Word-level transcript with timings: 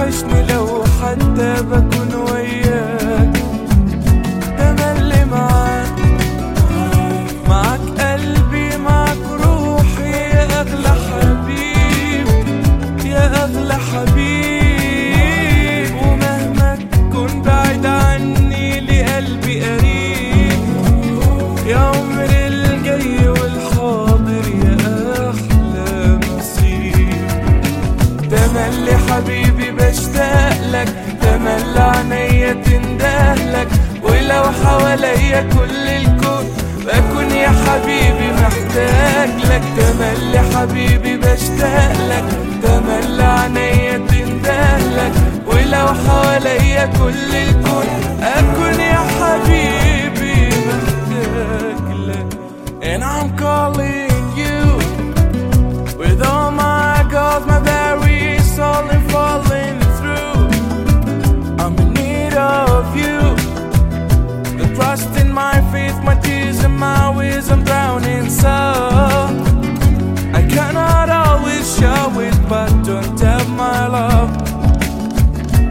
وحشني 0.00 0.46
لو 0.52 0.84
حتى 1.02 1.62
بكون 1.62 2.05
تملي 28.56 28.96
حبيبي 29.10 29.70
بشتاق 29.70 30.60
لك 30.72 30.88
تملي 31.22 31.80
عينيا 31.80 32.52
تندهلك 32.52 33.68
ولو 34.02 34.42
حواليا 34.64 35.40
كل 35.40 35.88
الكون 35.88 36.44
بكون 36.86 37.30
يا 37.30 37.48
حبيبي 37.48 38.32
محتاج 38.32 39.30
لك 39.50 39.62
تملي 39.76 40.40
حبيبي 40.54 41.16
بشتاق 41.16 41.92
لك 42.08 42.24
تملي 42.62 43.22
عينيا 43.22 43.98
تندهلك 43.98 45.12
ولو 45.46 45.86
حواليا 46.08 46.86
كل 46.86 47.36
الكون 47.36 47.86
أكون 48.22 48.80
يا 48.80 48.85
losing 66.56 66.76
my 66.76 67.10
wisdom, 67.10 67.64
drowning 67.64 68.30
so 68.30 68.48
I 68.48 70.46
cannot 70.48 71.08
always 71.08 71.76
show 71.78 72.20
it, 72.20 72.34
but 72.48 72.70
don't 72.82 73.16
tell 73.18 73.44
my 73.48 73.86
love. 73.86 74.30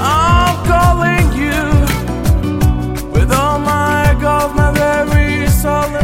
I'm 0.00 0.56
calling 0.66 1.32
you 1.42 1.62
With 3.12 3.32
all 3.32 3.58
my 3.58 4.16
God, 4.20 4.54
my 4.54 4.70
very 4.72 5.48
soul 5.48 5.97